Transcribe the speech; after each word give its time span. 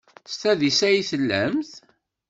S 0.31 0.33
tadist 0.41 0.81
ay 0.87 0.99
tellamt? 1.09 1.71